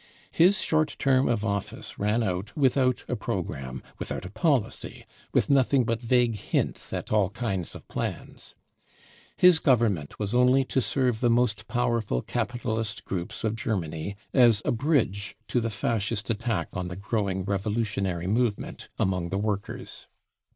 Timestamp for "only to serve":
10.33-11.19